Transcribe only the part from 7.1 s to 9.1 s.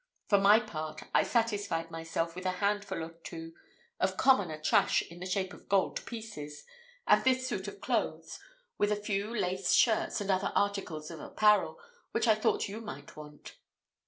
this suit of clothes, with a